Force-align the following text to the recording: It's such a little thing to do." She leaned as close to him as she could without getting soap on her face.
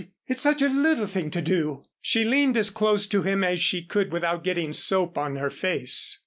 It's 0.25 0.41
such 0.41 0.63
a 0.63 0.67
little 0.67 1.05
thing 1.05 1.29
to 1.29 1.43
do." 1.43 1.83
She 2.01 2.23
leaned 2.23 2.57
as 2.57 2.71
close 2.71 3.05
to 3.05 3.21
him 3.21 3.43
as 3.43 3.59
she 3.59 3.83
could 3.83 4.11
without 4.11 4.43
getting 4.43 4.73
soap 4.73 5.15
on 5.15 5.35
her 5.35 5.51
face. 5.51 6.17